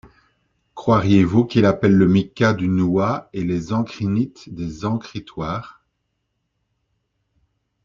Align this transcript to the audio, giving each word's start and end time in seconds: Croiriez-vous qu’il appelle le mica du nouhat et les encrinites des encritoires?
Croiriez-vous 0.73 1.45
qu’il 1.45 1.63
appelle 1.65 1.93
le 1.95 2.07
mica 2.07 2.53
du 2.53 2.67
nouhat 2.67 3.29
et 3.33 3.43
les 3.43 3.71
encrinites 3.71 4.51
des 4.51 4.83
encritoires? 4.83 5.83